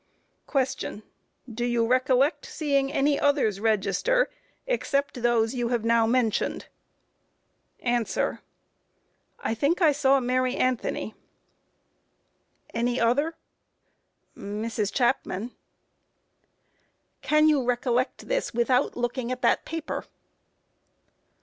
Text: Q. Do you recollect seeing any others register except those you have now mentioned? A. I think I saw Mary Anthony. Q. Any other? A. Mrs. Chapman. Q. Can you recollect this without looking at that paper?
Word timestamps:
Q. 0.51 1.03
Do 1.47 1.63
you 1.63 1.85
recollect 1.85 2.43
seeing 2.47 2.91
any 2.91 3.19
others 3.19 3.59
register 3.59 4.31
except 4.65 5.21
those 5.21 5.53
you 5.53 5.67
have 5.67 5.85
now 5.85 6.07
mentioned? 6.07 6.65
A. 7.85 7.99
I 9.41 9.53
think 9.53 9.79
I 9.79 9.91
saw 9.91 10.19
Mary 10.19 10.55
Anthony. 10.55 11.11
Q. 11.11 11.17
Any 12.73 12.99
other? 12.99 13.35
A. 14.35 14.39
Mrs. 14.39 14.91
Chapman. 14.91 15.49
Q. 15.49 15.55
Can 17.21 17.47
you 17.47 17.63
recollect 17.63 18.27
this 18.27 18.55
without 18.55 18.97
looking 18.97 19.31
at 19.31 19.43
that 19.43 19.65
paper? 19.65 20.05